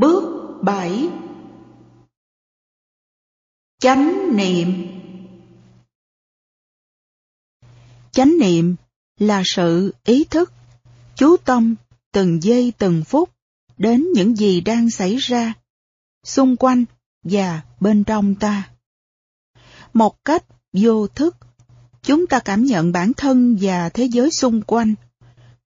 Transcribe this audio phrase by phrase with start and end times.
[0.00, 1.08] Bước 7
[3.78, 4.86] Chánh niệm
[8.12, 8.76] Chánh niệm
[9.18, 10.52] là sự ý thức,
[11.16, 11.74] chú tâm
[12.12, 13.30] từng giây từng phút
[13.78, 15.54] đến những gì đang xảy ra
[16.24, 16.84] xung quanh
[17.24, 18.70] và bên trong ta.
[19.92, 21.36] Một cách vô thức,
[22.02, 24.94] chúng ta cảm nhận bản thân và thế giới xung quanh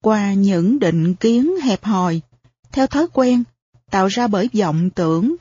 [0.01, 2.21] qua những định kiến hẹp hòi,
[2.71, 3.43] theo thói quen,
[3.91, 5.35] tạo ra bởi vọng tưởng.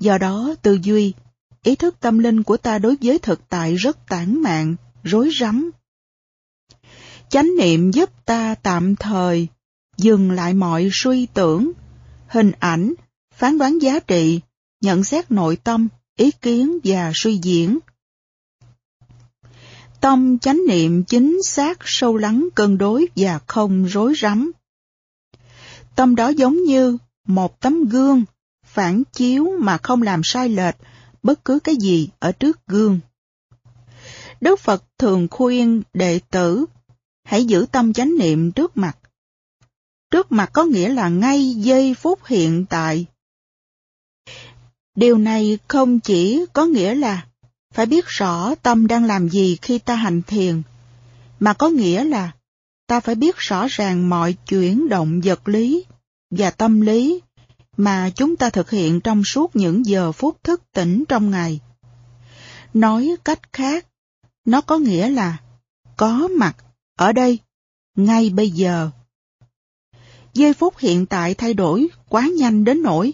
[0.00, 1.12] Do đó, tư duy,
[1.62, 5.70] ý thức tâm linh của ta đối với thực tại rất tản mạn, rối rắm.
[7.28, 9.48] Chánh niệm giúp ta tạm thời
[9.96, 11.72] dừng lại mọi suy tưởng,
[12.26, 12.94] hình ảnh,
[13.34, 14.40] phán đoán giá trị,
[14.80, 17.78] nhận xét nội tâm, ý kiến và suy diễn.
[20.00, 24.52] Tâm chánh niệm chính xác sâu lắng cân đối và không rối rắm.
[25.94, 28.24] Tâm đó giống như một tấm gương,
[28.64, 30.74] phản chiếu mà không làm sai lệch
[31.22, 33.00] bất cứ cái gì ở trước gương.
[34.40, 36.66] Đức Phật thường khuyên đệ tử
[37.24, 38.98] hãy giữ tâm chánh niệm trước mặt.
[40.10, 43.06] Trước mặt có nghĩa là ngay giây phút hiện tại.
[44.94, 47.26] Điều này không chỉ có nghĩa là
[47.74, 50.62] phải biết rõ tâm đang làm gì khi ta hành thiền,
[51.40, 52.32] mà có nghĩa là
[52.86, 55.84] ta phải biết rõ ràng mọi chuyển động vật lý
[56.36, 57.20] và tâm lý
[57.76, 61.60] mà chúng ta thực hiện trong suốt những giờ phút thức tỉnh trong ngày.
[62.74, 63.86] Nói cách khác,
[64.44, 65.38] nó có nghĩa là
[65.96, 66.56] có mặt
[66.96, 67.38] ở đây,
[67.96, 68.90] ngay bây giờ.
[70.34, 73.12] Giây phút hiện tại thay đổi quá nhanh đến nỗi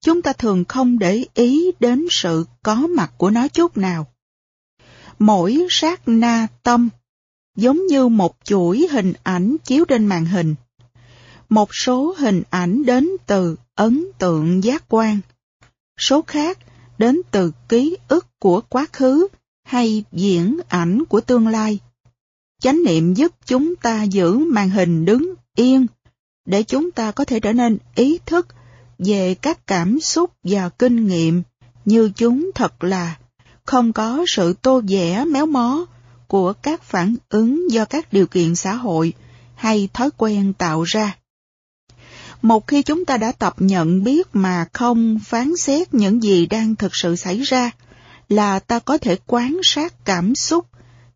[0.00, 4.06] chúng ta thường không để ý đến sự có mặt của nó chút nào.
[5.18, 6.88] Mỗi sát na tâm
[7.56, 10.54] giống như một chuỗi hình ảnh chiếu trên màn hình.
[11.48, 15.20] Một số hình ảnh đến từ ấn tượng giác quan,
[16.00, 16.58] số khác
[16.98, 19.28] đến từ ký ức của quá khứ
[19.64, 21.78] hay diễn ảnh của tương lai.
[22.60, 25.86] Chánh niệm giúp chúng ta giữ màn hình đứng yên
[26.46, 28.46] để chúng ta có thể trở nên ý thức
[28.98, 31.42] về các cảm xúc và kinh nghiệm
[31.84, 33.16] như chúng thật là
[33.64, 35.86] không có sự tô vẽ méo mó
[36.26, 39.12] của các phản ứng do các điều kiện xã hội
[39.54, 41.16] hay thói quen tạo ra.
[42.42, 46.76] Một khi chúng ta đã tập nhận biết mà không phán xét những gì đang
[46.76, 47.70] thực sự xảy ra,
[48.28, 50.66] là ta có thể quan sát cảm xúc,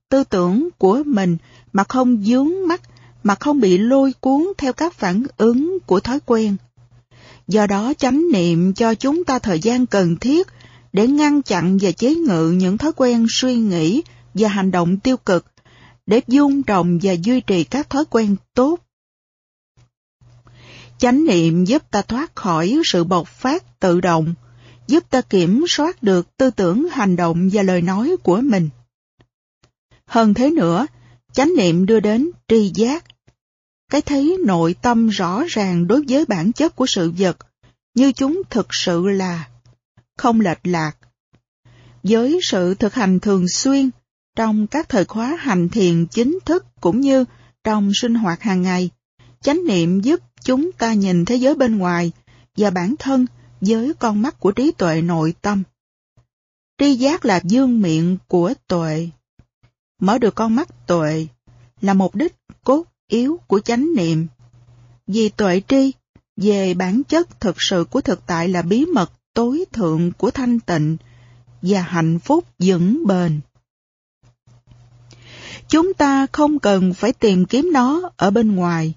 [0.09, 1.37] tư tưởng của mình
[1.73, 2.81] mà không dướng mắt,
[3.23, 6.57] mà không bị lôi cuốn theo các phản ứng của thói quen.
[7.49, 10.47] Do đó chánh niệm cho chúng ta thời gian cần thiết
[10.93, 14.03] để ngăn chặn và chế ngự những thói quen suy nghĩ
[14.35, 15.47] và hành động tiêu cực,
[16.07, 18.77] để dung trồng và duy trì các thói quen tốt.
[21.03, 24.35] Chánh niệm giúp ta thoát khỏi sự bộc phát tự động,
[24.87, 28.69] giúp ta kiểm soát được tư tưởng, hành động và lời nói của mình.
[30.07, 30.87] Hơn thế nữa,
[31.33, 33.05] chánh niệm đưa đến tri giác,
[33.91, 37.37] cái thấy nội tâm rõ ràng đối với bản chất của sự vật,
[37.95, 39.49] như chúng thực sự là,
[40.19, 40.97] không lệch lạc.
[42.03, 43.91] Với sự thực hành thường xuyên,
[44.37, 47.25] trong các thời khóa hành thiền chính thức cũng như
[47.65, 48.91] trong sinh hoạt hàng ngày,
[49.41, 52.13] chánh niệm giúp chúng ta nhìn thế giới bên ngoài
[52.57, 53.27] và bản thân
[53.61, 55.63] với con mắt của trí tuệ nội tâm.
[56.79, 59.09] Tri giác là dương miệng của tuệ.
[60.01, 61.27] Mở được con mắt, tuệ
[61.81, 64.27] là mục đích cốt yếu của chánh niệm.
[65.07, 65.93] Vì tuệ tri,
[66.37, 70.61] về bản chất thực sự của thực tại là bí mật tối thượng của thanh
[70.61, 70.97] tịnh
[71.63, 73.41] và hạnh phúc vững bền.
[75.69, 78.95] Chúng ta không cần phải tìm kiếm nó ở bên ngoài.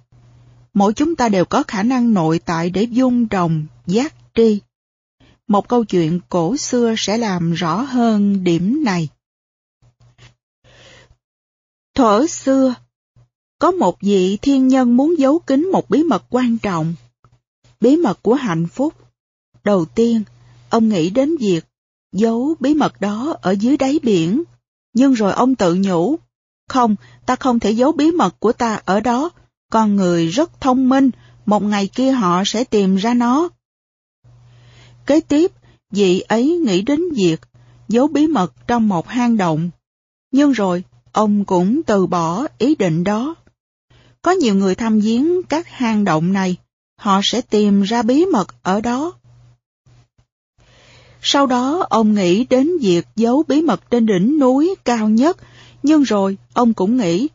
[0.76, 4.62] Mỗi chúng ta đều có khả năng nội tại để dung trồng, giác tri.
[5.48, 9.10] Một câu chuyện cổ xưa sẽ làm rõ hơn điểm này.
[11.96, 12.76] Thuở xưa,
[13.60, 16.96] có một vị thiên nhân muốn giấu kín một bí mật quan trọng.
[17.80, 18.94] Bí mật của hạnh phúc.
[19.64, 20.24] Đầu tiên,
[20.70, 21.66] ông nghĩ đến việc
[22.12, 24.44] giấu bí mật đó ở dưới đáy biển.
[24.94, 26.16] Nhưng rồi ông tự nhủ,
[26.70, 26.96] không,
[27.26, 29.30] ta không thể giấu bí mật của ta ở đó,
[29.70, 31.12] con người rất thông minh,
[31.46, 33.50] một ngày kia họ sẽ tìm ra nó.
[35.06, 35.52] Kế tiếp,
[35.92, 37.42] vị ấy nghĩ đến việc
[37.88, 39.70] giấu bí mật trong một hang động.
[40.32, 43.36] Nhưng rồi, ông cũng từ bỏ ý định đó.
[44.22, 46.58] Có nhiều người tham viếng các hang động này,
[47.00, 49.14] họ sẽ tìm ra bí mật ở đó.
[51.22, 55.38] Sau đó ông nghĩ đến việc giấu bí mật trên đỉnh núi cao nhất,
[55.84, 57.28] nhưng rồi ông cũng nghĩ,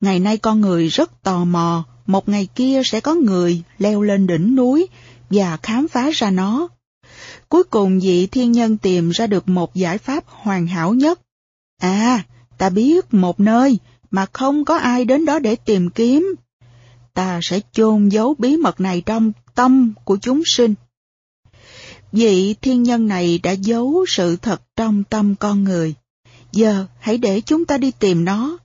[0.00, 4.26] ngày nay con người rất tò mò, một ngày kia sẽ có người leo lên
[4.26, 4.88] đỉnh núi
[5.30, 6.68] và khám phá ra nó.
[7.48, 11.20] Cuối cùng vị thiên nhân tìm ra được một giải pháp hoàn hảo nhất.
[11.80, 12.24] À,
[12.58, 13.78] ta biết một nơi
[14.10, 16.34] mà không có ai đến đó để tìm kiếm.
[17.14, 20.74] Ta sẽ chôn giấu bí mật này trong tâm của chúng sinh.
[22.12, 25.94] Vị thiên nhân này đã giấu sự thật trong tâm con người.
[26.52, 28.58] Giờ hãy để chúng ta đi tìm nó.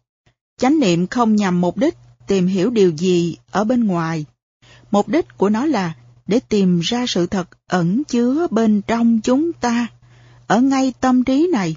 [0.59, 1.95] Chánh niệm không nhằm mục đích
[2.27, 4.25] tìm hiểu điều gì ở bên ngoài.
[4.91, 5.93] Mục đích của nó là
[6.27, 9.87] để tìm ra sự thật ẩn chứa bên trong chúng ta,
[10.47, 11.75] ở ngay tâm trí này.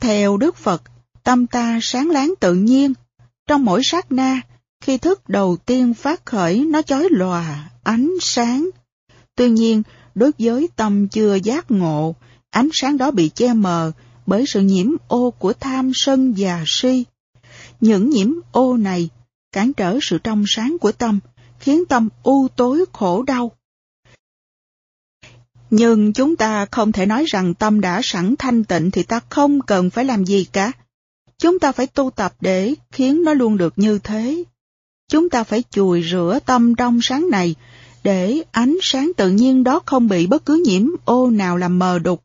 [0.00, 0.82] Theo Đức Phật,
[1.22, 2.92] tâm ta sáng láng tự nhiên,
[3.46, 4.40] trong mỗi sát na,
[4.80, 8.70] khi thức đầu tiên phát khởi nó chói lòa, ánh sáng.
[9.36, 9.82] Tuy nhiên,
[10.14, 12.14] đối với tâm chưa giác ngộ,
[12.50, 13.92] ánh sáng đó bị che mờ
[14.26, 17.04] bởi sự nhiễm ô của tham sân và si.
[17.84, 19.08] Những nhiễm ô này
[19.52, 21.20] cản trở sự trong sáng của tâm,
[21.58, 23.52] khiến tâm u tối khổ đau.
[25.70, 29.60] Nhưng chúng ta không thể nói rằng tâm đã sẵn thanh tịnh thì ta không
[29.60, 30.72] cần phải làm gì cả.
[31.38, 34.44] Chúng ta phải tu tập để khiến nó luôn được như thế.
[35.08, 37.54] Chúng ta phải chùi rửa tâm trong sáng này
[38.04, 41.98] để ánh sáng tự nhiên đó không bị bất cứ nhiễm ô nào làm mờ
[41.98, 42.24] đục.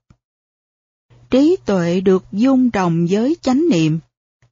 [1.29, 3.99] Trí tuệ được dung trồng với chánh niệm,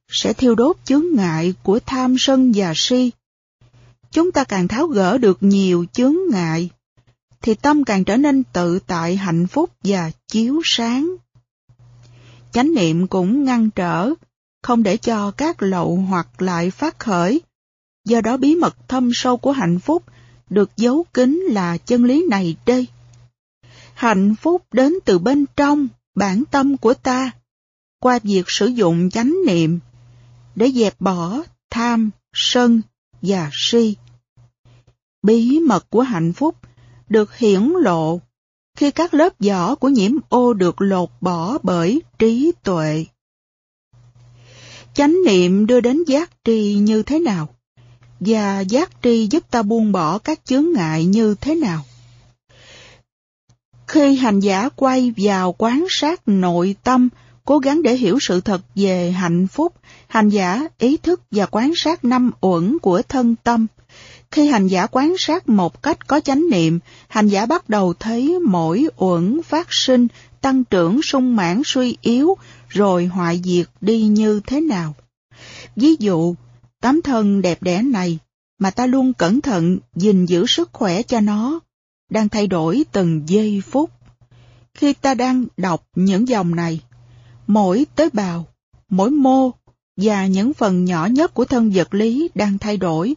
[0.08, 3.10] sẽ thiêu đốt chướng ngại của tham sân và si.
[4.10, 6.70] Chúng ta càng tháo gỡ được nhiều chướng ngại,
[7.42, 11.16] thì tâm càng trở nên tự tại hạnh phúc và chiếu sáng.
[12.52, 14.10] Chánh niệm cũng ngăn trở,
[14.62, 17.40] không để cho các lậu hoặc lại phát khởi.
[18.04, 20.02] Do đó bí mật thâm sâu của hạnh phúc
[20.50, 22.86] được giấu kín là chân lý này đây.
[23.94, 27.30] Hạnh phúc đến từ bên trong bản tâm của ta,
[28.00, 29.78] qua việc sử dụng chánh niệm
[30.58, 32.80] để dẹp bỏ tham, sân
[33.22, 33.96] và si.
[35.22, 36.56] Bí mật của hạnh phúc
[37.08, 38.20] được hiển lộ
[38.76, 43.04] khi các lớp vỏ của nhiễm ô được lột bỏ bởi trí tuệ.
[44.94, 47.48] Chánh niệm đưa đến giác tri như thế nào?
[48.20, 51.84] Và giác tri giúp ta buông bỏ các chướng ngại như thế nào?
[53.86, 57.08] Khi hành giả quay vào quán sát nội tâm,
[57.48, 59.74] cố gắng để hiểu sự thật về hạnh phúc,
[60.08, 63.66] hành giả ý thức và quán sát năm uẩn của thân tâm.
[64.30, 66.78] Khi hành giả quán sát một cách có chánh niệm,
[67.08, 70.06] hành giả bắt đầu thấy mỗi uẩn phát sinh,
[70.40, 72.36] tăng trưởng sung mãn suy yếu,
[72.68, 74.94] rồi hoại diệt đi như thế nào.
[75.76, 76.34] Ví dụ,
[76.80, 78.18] tấm thân đẹp đẽ này
[78.58, 81.60] mà ta luôn cẩn thận gìn giữ sức khỏe cho nó,
[82.10, 83.90] đang thay đổi từng giây phút.
[84.74, 86.80] Khi ta đang đọc những dòng này,
[87.48, 88.46] mỗi tế bào,
[88.88, 89.50] mỗi mô
[89.96, 93.14] và những phần nhỏ nhất của thân vật lý đang thay đổi,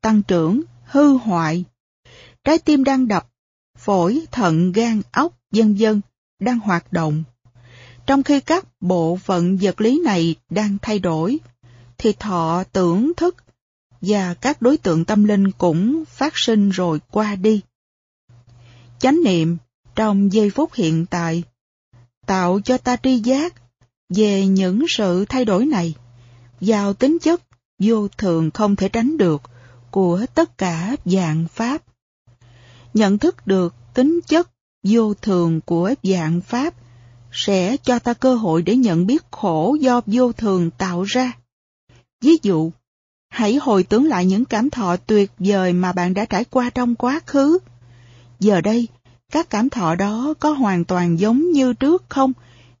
[0.00, 1.64] tăng trưởng, hư hoại.
[2.44, 3.28] Trái tim đang đập,
[3.78, 6.00] phổi, thận, gan, óc, vân vân
[6.40, 7.24] đang hoạt động.
[8.06, 11.38] Trong khi các bộ phận vật lý này đang thay đổi,
[11.98, 13.36] thì thọ tưởng thức
[14.00, 17.60] và các đối tượng tâm linh cũng phát sinh rồi qua đi.
[18.98, 19.56] Chánh niệm
[19.94, 21.42] trong giây phút hiện tại
[22.26, 23.54] tạo cho ta tri giác
[24.08, 25.94] về những sự thay đổi này
[26.60, 27.42] vào tính chất
[27.78, 29.42] vô thường không thể tránh được
[29.90, 31.82] của tất cả dạng pháp.
[32.94, 34.50] Nhận thức được tính chất
[34.84, 36.74] vô thường của dạng pháp
[37.32, 41.32] sẽ cho ta cơ hội để nhận biết khổ do vô thường tạo ra.
[42.20, 42.70] Ví dụ,
[43.28, 46.94] hãy hồi tưởng lại những cảm thọ tuyệt vời mà bạn đã trải qua trong
[46.94, 47.58] quá khứ.
[48.40, 48.88] Giờ đây,
[49.34, 52.32] các cảm thọ đó có hoàn toàn giống như trước không,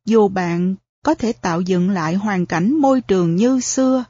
[0.04, 4.04] dù bạn có thể tạo dựng lại hoàn cảnh môi trường như xưa.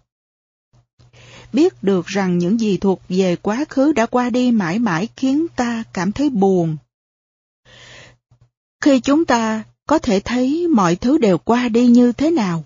[1.53, 5.47] Biết được rằng những gì thuộc về quá khứ đã qua đi mãi mãi khiến
[5.57, 6.77] ta cảm thấy buồn.
[8.81, 12.65] Khi chúng ta có thể thấy mọi thứ đều qua đi như thế nào,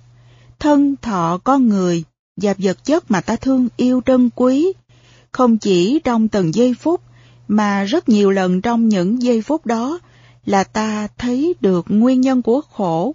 [0.58, 2.04] thân thọ con người
[2.36, 4.72] và vật chất mà ta thương yêu trân quý,
[5.32, 7.07] không chỉ trong từng giây phút
[7.48, 9.98] mà rất nhiều lần trong những giây phút đó
[10.46, 13.14] là ta thấy được nguyên nhân của khổ.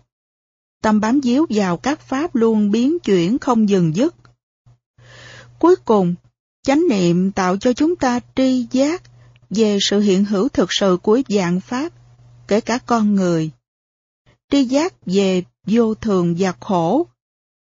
[0.82, 4.16] Tâm bám díu vào các pháp luôn biến chuyển không dừng dứt.
[5.60, 6.16] Cuối cùng,
[6.64, 9.02] chánh niệm tạo cho chúng ta tri giác
[9.50, 11.94] về sự hiện hữu thực sự của dạng pháp,
[12.48, 13.52] kể cả con người.
[14.52, 17.08] Tri giác về vô thường và khổ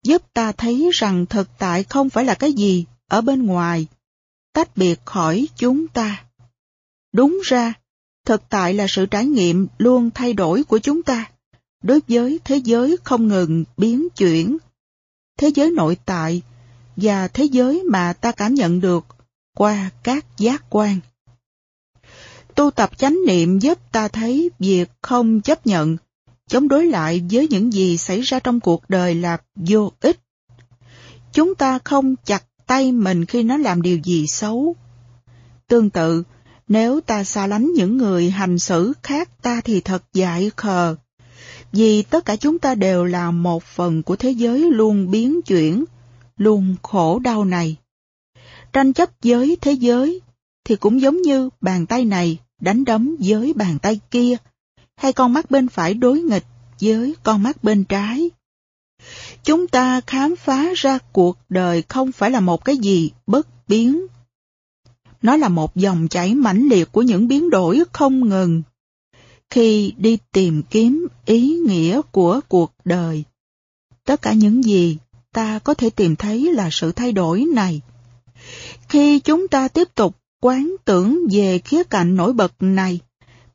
[0.05, 3.87] giúp ta thấy rằng thực tại không phải là cái gì ở bên ngoài,
[4.53, 6.25] tách biệt khỏi chúng ta.
[7.13, 7.75] Đúng ra,
[8.27, 11.31] thực tại là sự trải nghiệm luôn thay đổi của chúng ta,
[11.83, 14.57] đối với thế giới không ngừng biến chuyển.
[15.39, 16.43] Thế giới nội tại
[16.97, 19.07] và thế giới mà ta cảm nhận được
[19.57, 20.99] qua các giác quan.
[22.55, 25.97] Tu tập chánh niệm giúp ta thấy việc không chấp nhận,
[26.49, 30.21] chống đối lại với những gì xảy ra trong cuộc đời là vô ích.
[31.33, 34.77] Chúng ta không chặt tay mình khi nó làm điều gì xấu.
[35.69, 36.23] Tương tự,
[36.69, 40.97] nếu ta xa lánh những người hành xử khác ta thì thật dại khờ.
[41.73, 45.85] Vì tất cả chúng ta đều là một phần của thế giới luôn biến chuyển,
[46.37, 47.77] luôn khổ đau này.
[48.73, 50.21] Tranh chấp với thế giới
[50.65, 54.37] thì cũng giống như bàn tay này đánh đấm với bàn tay kia,
[54.97, 56.45] hay con mắt bên phải đối nghịch
[56.81, 58.31] với con mắt bên trái.
[59.45, 64.07] Chúng ta khám phá ra cuộc đời không phải là một cái gì bất biến.
[65.23, 68.63] Nó là một dòng chảy mãnh liệt của những biến đổi không ngừng.
[69.51, 73.25] Khi đi tìm kiếm ý nghĩa của cuộc đời,
[74.05, 74.99] tất cả những gì
[75.33, 77.81] ta có thể tìm thấy là sự thay đổi này.
[78.89, 83.01] Khi chúng ta tiếp tục quán tưởng về khía cạnh nổi bật này,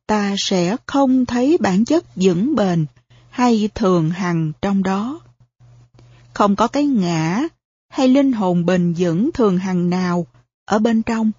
[0.07, 2.85] ta sẽ không thấy bản chất vững bền
[3.29, 5.21] hay thường hằng trong đó.
[6.33, 7.43] Không có cái ngã
[7.89, 10.27] hay linh hồn bền vững thường hằng nào
[10.65, 11.31] ở bên trong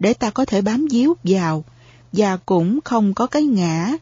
[0.00, 1.64] để ta có thể bám díu vào
[2.12, 3.92] và cũng không có cái ngã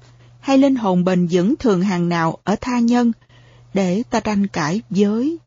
[0.40, 3.12] hay linh hồn bền vững thường hàng nào ở tha nhân
[3.74, 5.38] để ta tranh cãi với.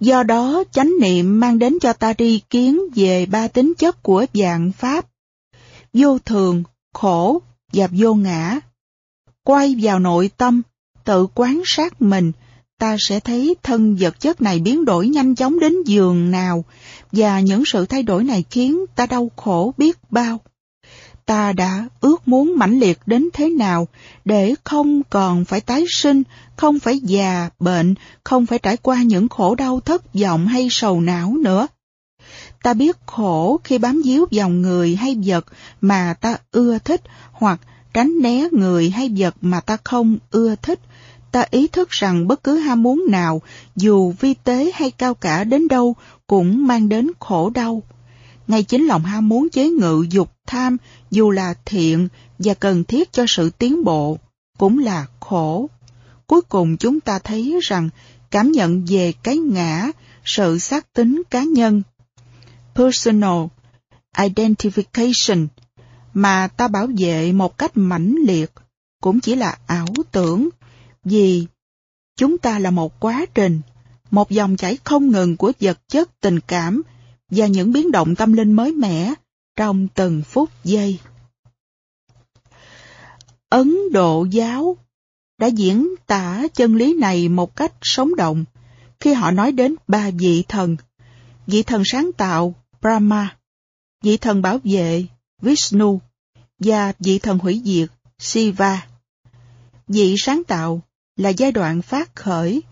[0.00, 4.26] Do đó, chánh niệm mang đến cho ta tri kiến về ba tính chất của
[4.34, 5.06] dạng pháp,
[5.92, 8.60] vô thường, khổ và vô ngã.
[9.44, 10.62] Quay vào nội tâm,
[11.04, 12.32] tự quán sát mình,
[12.78, 16.64] ta sẽ thấy thân vật chất này biến đổi nhanh chóng đến giường nào,
[17.16, 20.40] và những sự thay đổi này khiến ta đau khổ biết bao.
[21.26, 23.88] Ta đã ước muốn mãnh liệt đến thế nào
[24.24, 26.22] để không còn phải tái sinh,
[26.56, 27.94] không phải già, bệnh,
[28.24, 31.66] không phải trải qua những khổ đau thất vọng hay sầu não nữa.
[32.62, 35.46] Ta biết khổ khi bám víu vào người hay vật
[35.80, 37.00] mà ta ưa thích
[37.32, 37.60] hoặc
[37.94, 40.80] tránh né người hay vật mà ta không ưa thích.
[41.32, 43.42] Ta ý thức rằng bất cứ ham muốn nào,
[43.76, 47.82] dù vi tế hay cao cả đến đâu, cũng mang đến khổ đau.
[48.48, 50.76] Ngay chính lòng ham muốn chế ngự dục tham,
[51.10, 54.18] dù là thiện và cần thiết cho sự tiến bộ,
[54.58, 55.70] cũng là khổ.
[56.26, 57.88] Cuối cùng chúng ta thấy rằng
[58.30, 59.90] cảm nhận về cái ngã,
[60.24, 61.82] sự xác tính cá nhân,
[62.74, 63.44] personal
[64.16, 65.46] identification,
[66.14, 68.52] mà ta bảo vệ một cách mãnh liệt,
[69.02, 70.48] cũng chỉ là ảo tưởng,
[71.08, 71.46] vì
[72.16, 73.60] chúng ta là một quá trình,
[74.10, 76.82] một dòng chảy không ngừng của vật chất tình cảm
[77.30, 79.14] và những biến động tâm linh mới mẻ
[79.56, 80.98] trong từng phút giây.
[83.48, 84.76] Ấn Độ giáo
[85.38, 88.44] đã diễn tả chân lý này một cách sống động
[89.00, 90.76] khi họ nói đến ba vị thần.
[91.46, 93.36] Vị thần sáng tạo Brahma,
[94.02, 95.04] vị thần bảo vệ
[95.42, 96.00] Vishnu
[96.58, 98.86] và vị thần hủy diệt Shiva.
[99.88, 100.82] Vị sáng tạo
[101.16, 102.62] là giai đoạn phát khởi,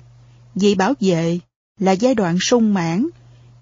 [0.54, 1.38] vị bảo vệ
[1.80, 3.06] là giai đoạn sung mãn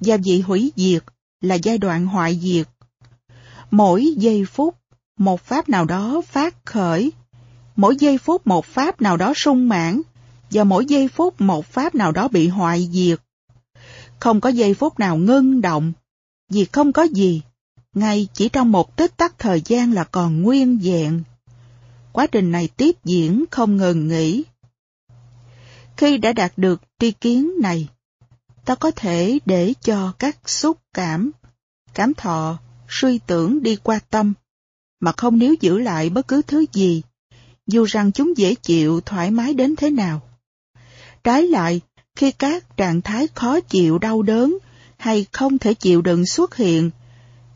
[0.00, 1.04] và vị hủy diệt
[1.40, 2.68] là giai đoạn hoại diệt.
[3.70, 4.74] Mỗi giây phút,
[5.18, 7.12] một pháp nào đó phát khởi,
[7.76, 10.00] mỗi giây phút một pháp nào đó sung mãn,
[10.50, 13.20] và mỗi giây phút một pháp nào đó bị hoại diệt.
[14.20, 15.92] Không có giây phút nào ngưng động,
[16.50, 17.42] vì không có gì,
[17.94, 21.22] ngay chỉ trong một tích tắc thời gian là còn nguyên vẹn.
[22.12, 24.44] Quá trình này tiếp diễn không ngừng nghỉ.
[26.02, 27.88] Khi đã đạt được tri kiến này,
[28.64, 31.30] ta có thể để cho các xúc cảm,
[31.94, 34.32] cảm thọ, suy tưởng đi qua tâm,
[35.00, 37.02] mà không níu giữ lại bất cứ thứ gì,
[37.66, 40.22] dù rằng chúng dễ chịu, thoải mái đến thế nào.
[41.24, 41.80] Trái lại,
[42.16, 44.58] khi các trạng thái khó chịu đau đớn
[44.96, 46.90] hay không thể chịu đựng xuất hiện,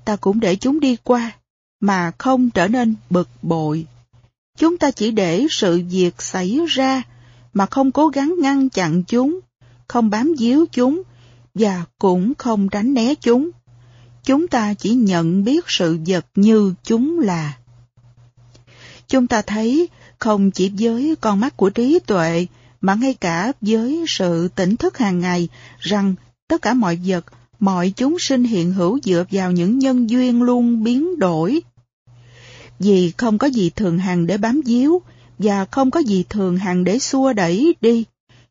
[0.05, 1.33] ta cũng để chúng đi qua,
[1.81, 3.87] mà không trở nên bực bội.
[4.59, 7.03] Chúng ta chỉ để sự việc xảy ra,
[7.57, 9.41] mà không cố gắng ngăn chặn chúng,
[9.89, 11.03] không bám díu chúng,
[11.55, 13.51] và cũng không tránh né chúng.
[14.25, 17.57] Chúng ta chỉ nhận biết sự vật như chúng là.
[19.09, 22.47] Chúng ta thấy không chỉ với con mắt của trí tuệ,
[22.81, 25.49] mà ngay cả với sự tỉnh thức hàng ngày
[25.79, 26.15] rằng
[26.49, 27.25] tất cả mọi vật,
[27.61, 31.63] mọi chúng sinh hiện hữu dựa vào những nhân duyên luôn biến đổi.
[32.79, 35.03] Vì không có gì thường hằng để bám díu
[35.39, 38.05] và không có gì thường hàng để xua đẩy đi,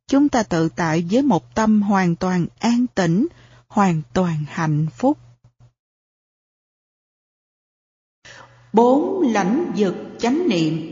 [0.07, 3.27] chúng ta tự tại với một tâm hoàn toàn an tĩnh,
[3.67, 5.17] hoàn toàn hạnh phúc.
[8.73, 10.91] Bốn lãnh vực chánh niệm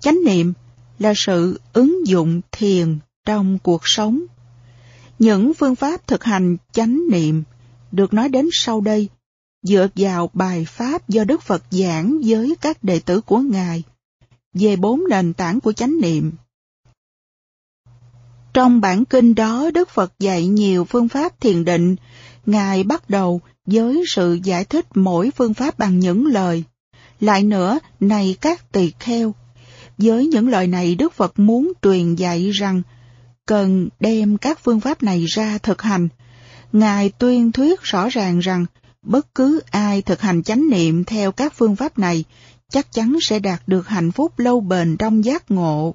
[0.00, 0.52] Chánh niệm
[0.98, 4.20] là sự ứng dụng thiền trong cuộc sống.
[5.18, 7.42] Những phương pháp thực hành chánh niệm
[7.92, 9.08] được nói đến sau đây
[9.62, 13.82] dựa vào bài pháp do Đức Phật giảng với các đệ tử của Ngài
[14.54, 16.32] về bốn nền tảng của chánh niệm.
[18.54, 21.96] Trong bản kinh đó, Đức Phật dạy nhiều phương pháp thiền định.
[22.46, 26.64] Ngài bắt đầu với sự giải thích mỗi phương pháp bằng những lời.
[27.20, 29.34] Lại nữa, này các tỳ kheo,
[29.98, 32.82] với những lời này Đức Phật muốn truyền dạy rằng
[33.46, 36.08] cần đem các phương pháp này ra thực hành.
[36.72, 38.66] Ngài tuyên thuyết rõ ràng rằng
[39.06, 42.24] bất cứ ai thực hành chánh niệm theo các phương pháp này
[42.70, 45.94] chắc chắn sẽ đạt được hạnh phúc lâu bền trong giác ngộ.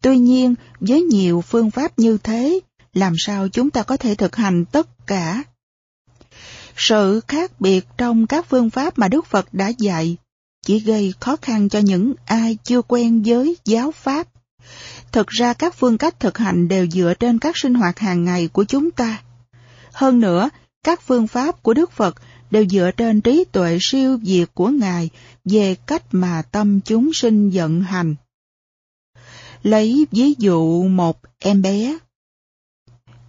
[0.00, 2.60] Tuy nhiên, với nhiều phương pháp như thế,
[2.92, 5.42] làm sao chúng ta có thể thực hành tất cả?
[6.76, 10.16] Sự khác biệt trong các phương pháp mà Đức Phật đã dạy
[10.66, 14.28] chỉ gây khó khăn cho những ai chưa quen với giáo pháp.
[15.12, 18.48] Thực ra các phương cách thực hành đều dựa trên các sinh hoạt hàng ngày
[18.48, 19.22] của chúng ta.
[19.92, 20.50] Hơn nữa,
[20.84, 22.14] các phương pháp của Đức Phật
[22.54, 25.10] đều dựa trên trí tuệ siêu diệt của Ngài
[25.44, 28.14] về cách mà tâm chúng sinh vận hành.
[29.62, 31.98] Lấy ví dụ một em bé.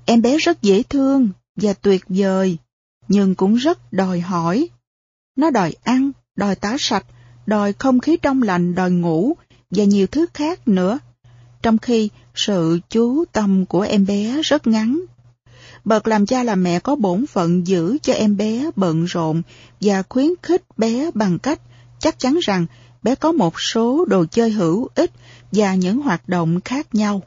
[0.06, 2.58] Em bé rất dễ thương và tuyệt vời,
[3.08, 4.70] nhưng cũng rất đòi hỏi.
[5.36, 7.06] Nó đòi ăn, đòi táo sạch,
[7.46, 9.34] đòi không khí trong lành, đòi ngủ
[9.72, 11.00] và nhiều thứ khác nữa.
[11.62, 15.06] Trong khi sự chú tâm của em bé rất ngắn.
[15.86, 19.42] Bậc làm cha làm mẹ có bổn phận giữ cho em bé bận rộn
[19.82, 21.62] và khuyến khích bé bằng cách
[22.00, 22.66] chắc chắn rằng
[23.04, 25.12] bé có một số đồ chơi hữu ích
[25.52, 27.22] và những hoạt động khác nhau.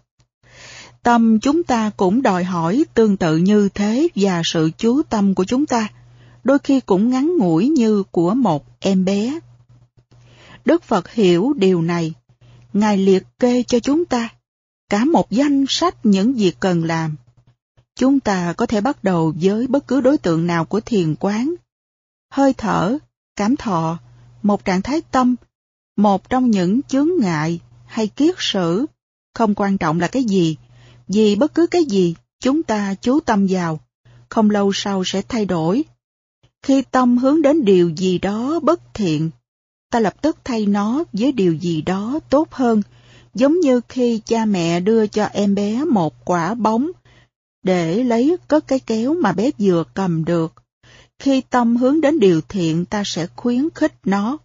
[1.03, 5.45] Tâm chúng ta cũng đòi hỏi tương tự như thế và sự chú tâm của
[5.45, 5.89] chúng ta,
[6.45, 9.39] đôi khi cũng ngắn ngủi như của một em bé.
[10.65, 12.13] Đức Phật hiểu điều này.
[12.73, 14.29] Ngài liệt kê cho chúng ta
[14.91, 17.17] cả một danh sách những việc cần làm.
[17.99, 21.55] Chúng ta có thể bắt đầu với bất cứ đối tượng nào của thiền quán.
[22.31, 22.99] Hơi thở,
[23.37, 23.99] cảm thọ,
[24.43, 25.37] một trạng thái tâm,
[25.97, 28.87] một trong những chướng ngại hay kiết sử,
[29.35, 30.57] không quan trọng là cái gì,
[31.09, 33.81] vì bất cứ cái gì chúng ta chú tâm vào,
[34.29, 35.85] không lâu sau sẽ thay đổi.
[36.63, 39.31] Khi tâm hướng đến điều gì đó bất thiện,
[39.91, 42.83] ta lập tức thay nó với điều gì đó tốt hơn,
[43.35, 46.91] giống như khi cha mẹ đưa cho em bé một quả bóng
[47.69, 50.53] để lấy cất cái kéo mà bé vừa cầm được.
[51.19, 54.39] Khi tâm hướng đến điều thiện ta sẽ khuyến khích nó.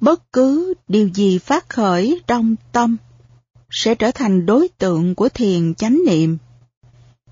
[0.00, 2.96] Bất cứ điều gì phát khởi trong tâm
[3.70, 6.38] sẽ trở thành đối tượng của thiền chánh niệm.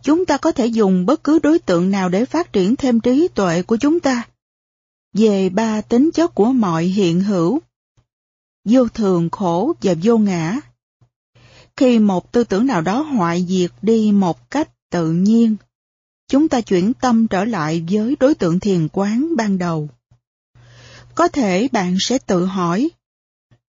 [0.03, 3.29] Chúng ta có thể dùng bất cứ đối tượng nào để phát triển thêm trí
[3.29, 4.29] tuệ của chúng ta
[5.15, 7.61] về ba tính chất của mọi hiện hữu,
[8.65, 10.61] vô thường khổ và vô ngã.
[11.83, 15.57] Khi một tư tưởng nào đó hoại diệt đi một cách tự nhiên,
[16.29, 19.89] chúng ta chuyển tâm trở lại với đối tượng thiền quán ban đầu.
[21.15, 22.91] Có thể bạn sẽ tự hỏi,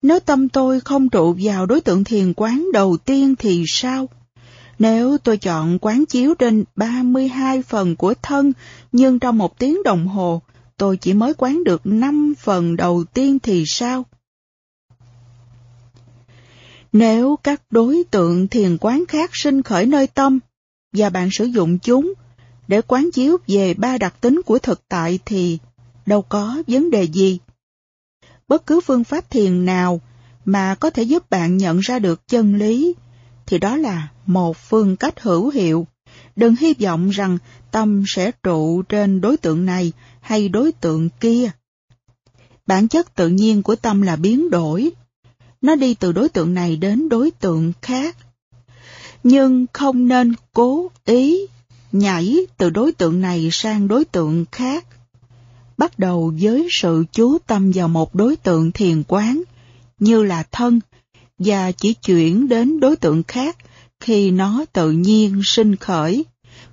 [0.02, 4.10] nếu tâm tôi không trụ vào đối tượng thiền quán đầu tiên thì sao?
[4.80, 8.54] Nếu tôi chọn quán chiếu trên 32 phần của thân,
[8.92, 10.42] nhưng trong một tiếng đồng hồ,
[10.78, 14.06] tôi chỉ mới quán được 5 phần đầu tiên thì sao?
[16.94, 20.40] Nếu các đối tượng thiền quán khác sinh khởi nơi tâm,
[20.92, 22.14] và bạn sử dụng chúng
[22.68, 25.58] để quán chiếu về ba đặc tính của thực tại thì
[26.06, 27.40] đâu có vấn đề gì.
[28.48, 30.02] Bất cứ phương pháp thiền nào
[30.46, 32.94] mà có thể giúp bạn nhận ra được chân lý,
[33.46, 35.88] thì đó là một phương cách hữu hiệu.
[36.36, 37.38] Đừng hy vọng rằng
[37.72, 41.52] tâm sẽ trụ trên đối tượng này hay đối tượng kia.
[42.68, 44.92] Bản chất tự nhiên của tâm là biến đổi.
[45.64, 48.18] Nó đi từ đối tượng này đến đối tượng khác.
[49.24, 51.48] Nhưng không nên cố ý
[51.92, 54.86] nhảy từ đối tượng này sang đối tượng khác.
[55.78, 59.44] Bắt đầu với sự chú tâm vào một đối tượng thiền quán,
[60.00, 60.80] như là thân,
[61.40, 63.58] và chỉ chuyển đến đối tượng khác
[64.00, 66.26] khi nó tự nhiên sinh khởi.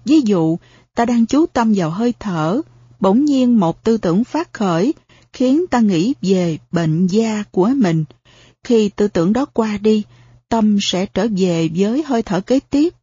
[0.05, 0.59] Ví dụ,
[0.95, 2.61] ta đang chú tâm vào hơi thở,
[3.01, 4.95] bỗng nhiên một tư tưởng phát khởi,
[5.33, 8.05] khiến ta nghĩ về bệnh da của mình.
[8.65, 10.03] Khi tư tưởng đó qua đi,
[10.49, 12.95] tâm sẽ trở về với hơi thở kế tiếp.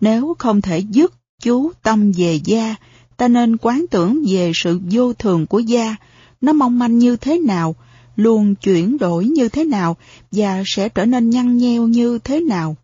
[0.00, 2.74] Nếu không thể dứt chú tâm về da,
[3.16, 5.96] ta nên quán tưởng về sự vô thường của da,
[6.40, 7.74] nó mong manh như thế nào,
[8.16, 9.96] luôn chuyển đổi như thế nào
[10.32, 12.76] và sẽ trở nên nhăn nheo như thế nào.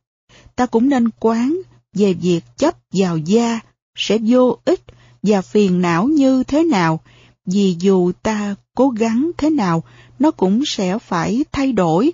[0.57, 1.61] Ta cũng nên quán
[1.95, 3.61] về việc chấp vào da
[3.97, 4.81] sẽ vô ích
[5.23, 7.01] và phiền não như thế nào,
[7.47, 9.83] vì dù ta cố gắng thế nào,
[10.19, 12.13] nó cũng sẽ phải thay đổi.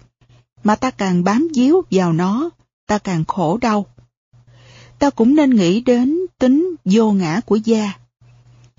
[0.64, 2.50] Mà ta càng bám víu vào nó,
[2.86, 3.86] ta càng khổ đau.
[4.98, 7.92] Ta cũng nên nghĩ đến tính vô ngã của gia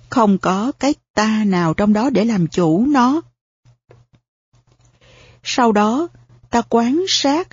[0.08, 3.20] Không có cái ta nào trong đó để làm chủ nó.
[5.42, 6.08] Sau đó,
[6.50, 7.48] ta quán sát.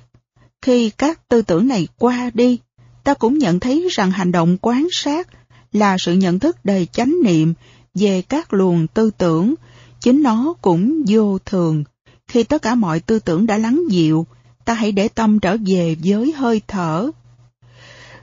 [0.61, 2.59] Khi các tư tưởng này qua đi,
[3.03, 5.27] ta cũng nhận thấy rằng hành động quán sát
[5.71, 7.53] là sự nhận thức đầy chánh niệm
[7.95, 9.55] về các luồng tư tưởng,
[10.01, 11.83] chính nó cũng vô thường.
[12.27, 14.25] Khi tất cả mọi tư tưởng đã lắng dịu,
[14.65, 17.11] ta hãy để tâm trở về với hơi thở.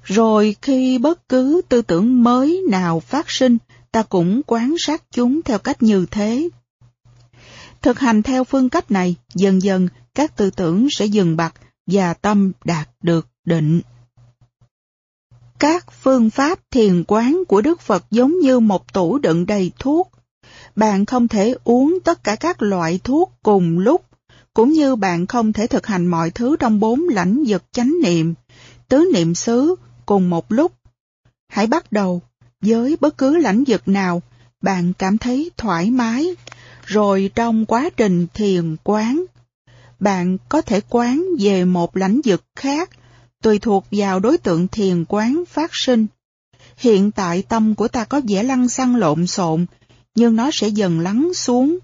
[0.05, 3.59] Rồi khi bất cứ tư tưởng mới nào phát sinh,
[3.93, 6.49] ta cũng quán sát chúng theo cách như thế.
[7.83, 11.55] Thực hành theo phương cách này, dần dần các tư tưởng sẽ dừng bặt
[11.87, 13.81] và tâm đạt được định.
[15.59, 20.11] Các phương pháp thiền quán của Đức Phật giống như một tủ đựng đầy thuốc.
[20.77, 24.05] Bạn không thể uống tất cả các loại thuốc cùng lúc,
[24.55, 28.35] cũng như bạn không thể thực hành mọi thứ trong bốn lãnh vực chánh niệm,
[28.89, 29.75] tứ niệm xứ
[30.07, 30.73] cùng một lúc.
[31.49, 32.23] Hãy bắt đầu
[32.61, 34.23] với bất cứ lãnh vực nào
[34.63, 36.35] bạn cảm thấy thoải mái,
[36.85, 39.25] rồi trong quá trình thiền quán,
[40.01, 42.91] bạn có thể quán về một lãnh vực khác
[43.43, 46.07] tùy thuộc vào đối tượng thiền quán phát sinh.
[46.77, 49.67] Hiện tại tâm của ta có vẻ lăn xăng lộn xộn,
[50.17, 51.79] nhưng nó sẽ dần lắng xuống.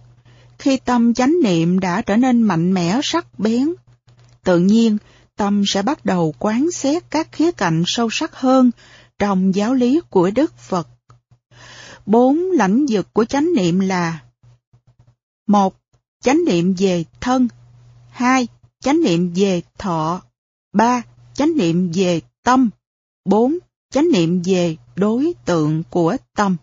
[0.59, 3.69] Khi tâm chánh niệm đã trở nên mạnh mẽ sắc bén,
[4.45, 4.99] tự nhiên
[5.37, 8.71] tâm sẽ bắt đầu quán xét các khía cạnh sâu sắc hơn
[9.19, 10.89] trong giáo lý của Đức Phật.
[12.07, 14.19] Bốn lãnh vực của chánh niệm là
[15.47, 15.75] một
[16.23, 17.49] Chánh niệm về thân
[18.11, 18.49] hai,
[18.81, 20.23] Chánh niệm về thọ
[20.73, 21.03] ba,
[21.35, 22.71] chánh niệm về tâm.
[23.25, 23.59] bốn,
[23.91, 26.57] Chánh niệm về đối tượng của tâm.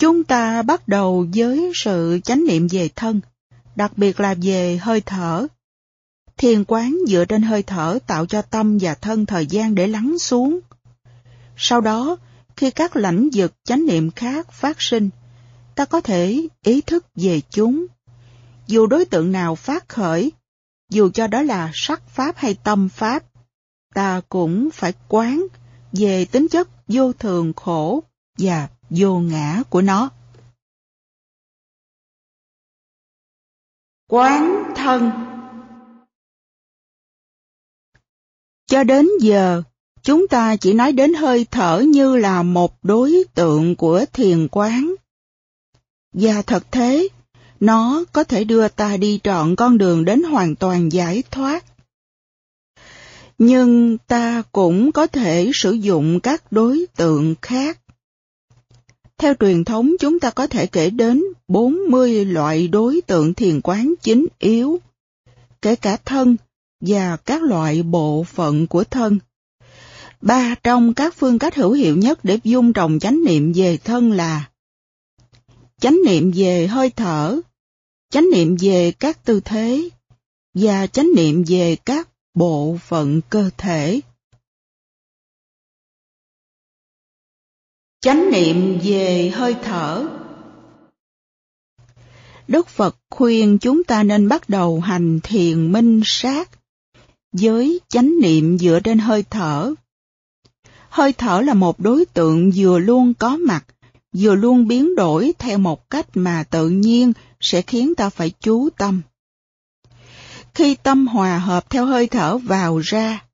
[0.00, 3.20] Chúng ta bắt đầu với sự chánh niệm về thân,
[3.76, 5.46] đặc biệt là về hơi thở.
[6.36, 10.18] Thiền quán dựa trên hơi thở tạo cho tâm và thân thời gian để lắng
[10.18, 10.60] xuống.
[11.56, 12.16] Sau đó,
[12.56, 15.10] khi các lãnh vực chánh niệm khác phát sinh,
[15.74, 17.86] ta có thể ý thức về chúng.
[18.66, 20.32] Dù đối tượng nào phát khởi,
[20.90, 23.24] dù cho đó là sắc pháp hay tâm pháp,
[23.94, 25.46] ta cũng phải quán
[25.92, 28.02] về tính chất vô thường khổ
[28.38, 30.10] và vô ngã của nó.
[34.08, 35.10] Quán thân
[38.66, 39.62] Cho đến giờ,
[40.02, 44.94] chúng ta chỉ nói đến hơi thở như là một đối tượng của thiền quán.
[46.12, 47.08] Và thật thế,
[47.60, 51.64] nó có thể đưa ta đi trọn con đường đến hoàn toàn giải thoát.
[53.38, 57.78] Nhưng ta cũng có thể sử dụng các đối tượng khác.
[59.20, 63.94] Theo truyền thống chúng ta có thể kể đến 40 loại đối tượng thiền quán
[64.02, 64.80] chính yếu,
[65.62, 66.36] kể cả thân
[66.80, 69.18] và các loại bộ phận của thân.
[70.20, 74.12] Ba trong các phương cách hữu hiệu nhất để dung trồng chánh niệm về thân
[74.12, 74.48] là
[75.80, 77.40] chánh niệm về hơi thở,
[78.10, 79.88] chánh niệm về các tư thế
[80.54, 84.00] và chánh niệm về các bộ phận cơ thể.
[88.02, 90.08] Chánh niệm về hơi thở
[92.48, 96.50] Đức Phật khuyên chúng ta nên bắt đầu hành thiền minh sát
[97.32, 99.74] với chánh niệm dựa trên hơi thở.
[100.88, 103.64] Hơi thở là một đối tượng vừa luôn có mặt,
[104.12, 108.68] vừa luôn biến đổi theo một cách mà tự nhiên sẽ khiến ta phải chú
[108.70, 109.02] tâm.
[110.54, 113.24] Khi tâm hòa hợp theo hơi thở vào ra,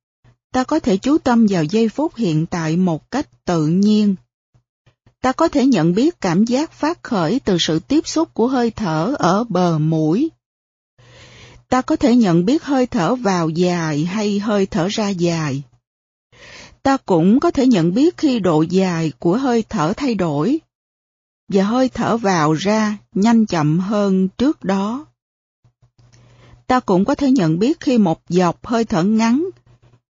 [0.52, 4.16] ta có thể chú tâm vào giây phút hiện tại một cách tự nhiên.
[5.22, 8.70] Ta có thể nhận biết cảm giác phát khởi từ sự tiếp xúc của hơi
[8.70, 10.30] thở ở bờ mũi.
[11.68, 15.62] Ta có thể nhận biết hơi thở vào dài hay hơi thở ra dài.
[16.82, 20.60] Ta cũng có thể nhận biết khi độ dài của hơi thở thay đổi
[21.48, 25.06] và hơi thở vào ra nhanh chậm hơn trước đó.
[26.66, 29.48] Ta cũng có thể nhận biết khi một dọc hơi thở ngắn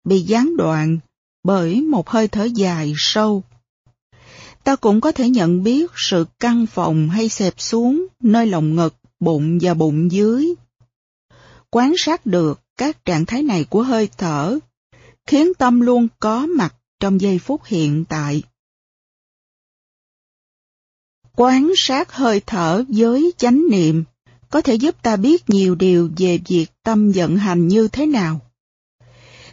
[0.05, 0.99] bị gián đoạn
[1.45, 3.43] bởi một hơi thở dài sâu.
[4.65, 8.95] Ta cũng có thể nhận biết sự căng phòng hay xẹp xuống nơi lồng ngực,
[9.21, 10.55] bụng và bụng dưới.
[11.71, 14.59] Quán sát được các trạng thái này của hơi thở,
[15.27, 18.43] khiến tâm luôn có mặt trong giây phút hiện tại.
[21.37, 24.05] Quán sát hơi thở với chánh niệm
[24.51, 28.41] có thể giúp ta biết nhiều điều về việc tâm vận hành như thế nào.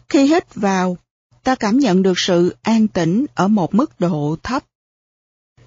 [0.10, 0.98] Khi hít vào,
[1.44, 4.66] ta cảm nhận được sự an tĩnh ở một mức độ thấp.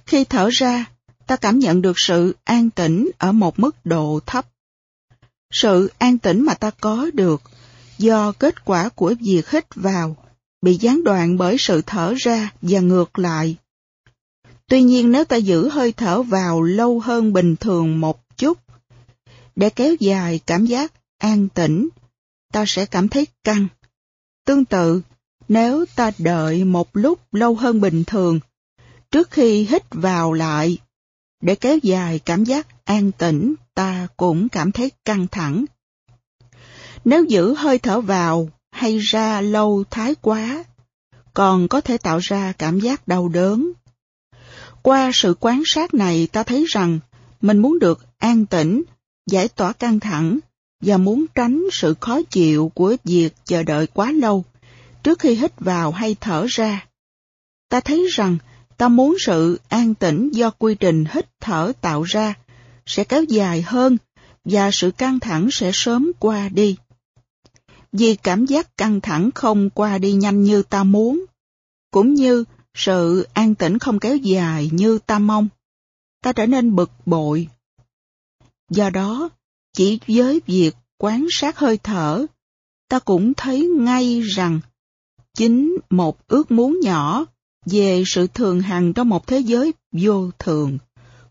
[0.06, 0.84] Khi thở ra,
[1.26, 4.46] ta cảm nhận được sự an tĩnh ở một mức độ thấp.
[5.52, 7.42] Sự an tĩnh mà ta có được
[7.98, 10.16] do kết quả của việc hít vào
[10.62, 13.56] bị gián đoạn bởi sự thở ra và ngược lại.
[14.68, 18.58] Tuy nhiên nếu ta giữ hơi thở vào lâu hơn bình thường một chút,
[19.56, 21.88] để kéo dài cảm giác an tĩnh,
[22.52, 23.66] ta sẽ cảm thấy căng.
[24.46, 25.02] Tương tự,
[25.48, 28.40] nếu ta đợi một lúc lâu hơn bình thường,
[29.12, 30.78] trước khi hít vào lại,
[31.40, 35.64] để kéo dài cảm giác an tĩnh, ta cũng cảm thấy căng thẳng.
[37.04, 40.64] Nếu giữ hơi thở vào hay ra lâu thái quá,
[41.34, 43.72] còn có thể tạo ra cảm giác đau đớn.
[44.82, 46.98] Qua sự quan sát này ta thấy rằng
[47.40, 48.82] mình muốn được an tĩnh,
[49.26, 50.38] giải tỏa căng thẳng
[50.80, 54.44] và muốn tránh sự khó chịu của việc chờ đợi quá lâu
[55.02, 56.86] trước khi hít vào hay thở ra.
[57.68, 58.38] Ta thấy rằng
[58.82, 62.34] ta muốn sự an tĩnh do quy trình hít thở tạo ra
[62.86, 63.96] sẽ kéo dài hơn
[64.44, 66.76] và sự căng thẳng sẽ sớm qua đi.
[67.92, 71.24] Vì cảm giác căng thẳng không qua đi nhanh như ta muốn,
[71.90, 75.48] cũng như sự an tĩnh không kéo dài như ta mong,
[76.22, 77.48] ta trở nên bực bội.
[78.70, 79.28] Do đó,
[79.72, 82.26] chỉ với việc quan sát hơi thở,
[82.88, 84.60] ta cũng thấy ngay rằng
[85.34, 87.26] chính một ước muốn nhỏ
[87.66, 90.78] về sự thường hằng trong một thế giới vô thường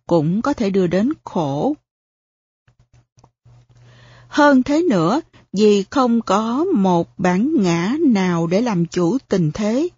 [0.07, 1.75] cũng có thể đưa đến khổ.
[4.27, 5.21] Hơn thế nữa,
[5.53, 9.89] vì không có một bản ngã nào để làm chủ tình thế,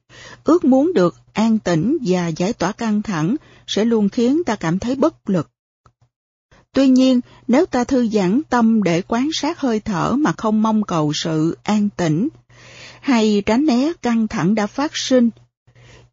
[0.43, 3.35] ước muốn được an tĩnh và giải tỏa căng thẳng
[3.67, 5.49] sẽ luôn khiến ta cảm thấy bất lực.
[6.73, 10.83] Tuy nhiên, nếu ta thư giãn tâm để quan sát hơi thở mà không mong
[10.83, 12.29] cầu sự an tĩnh,
[13.01, 15.29] hay tránh né căng thẳng đã phát sinh,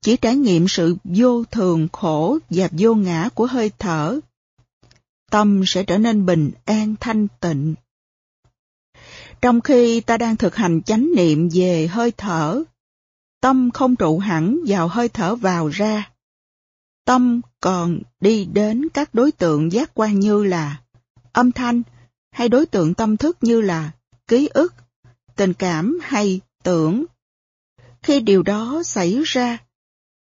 [0.03, 4.21] chỉ trải nghiệm sự vô thường khổ và vô ngã của hơi thở,
[5.31, 7.75] tâm sẽ trở nên bình an thanh tịnh.
[9.43, 12.63] Trong khi ta đang thực hành chánh niệm về hơi thở,
[13.41, 16.11] tâm không trụ hẳn vào hơi thở vào ra.
[17.05, 20.81] Tâm còn đi đến các đối tượng giác quan như là
[21.33, 21.83] âm thanh
[22.31, 23.91] hay đối tượng tâm thức như là
[24.29, 24.75] ký ức,
[25.37, 27.05] tình cảm hay tưởng.
[28.03, 29.59] Khi điều đó xảy ra,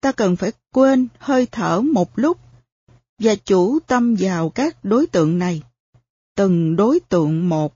[0.00, 2.38] ta cần phải quên hơi thở một lúc
[3.18, 5.62] và chủ tâm vào các đối tượng này,
[6.36, 7.74] từng đối tượng một.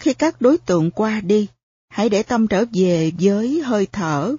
[0.00, 1.48] Khi các đối tượng qua đi,
[1.88, 4.36] hãy để tâm trở về với hơi thở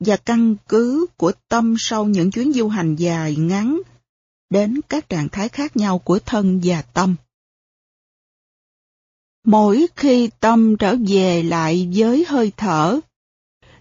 [0.00, 3.80] và căn cứ của tâm sau những chuyến du hành dài ngắn
[4.50, 7.16] đến các trạng thái khác nhau của thân và tâm.
[9.44, 13.00] Mỗi khi tâm trở về lại với hơi thở,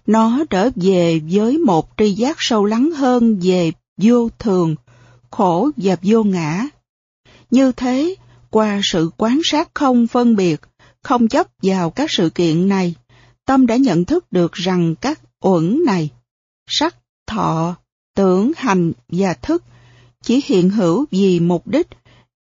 [0.07, 4.75] nó trở về với một tri giác sâu lắng hơn về vô thường,
[5.31, 6.67] khổ và vô ngã.
[7.51, 8.15] Như thế,
[8.49, 10.61] qua sự quán sát không phân biệt,
[11.03, 12.95] không chấp vào các sự kiện này,
[13.45, 16.09] tâm đã nhận thức được rằng các uẩn này,
[16.67, 16.95] sắc,
[17.27, 17.75] thọ,
[18.15, 19.63] tưởng, hành và thức
[20.23, 21.87] chỉ hiện hữu vì mục đích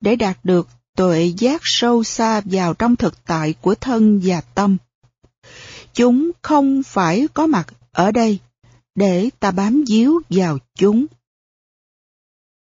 [0.02, 4.78] để đạt được tuệ giác sâu xa vào trong thực tại của thân và tâm.
[5.94, 8.40] Chúng không phải có mặt ở đây
[8.96, 11.06] để ta bám díu vào chúng.